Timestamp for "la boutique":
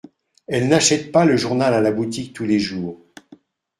1.79-2.33